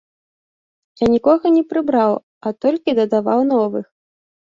Я 1.03 1.09
нікога 1.17 1.45
не 1.59 1.63
прыбраў, 1.75 2.17
а 2.45 2.57
толькі 2.67 2.99
дадаваў 3.05 3.49
новых. 3.55 3.85